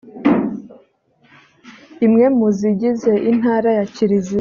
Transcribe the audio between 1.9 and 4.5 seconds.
imwe mu zigize intara ya kiliziya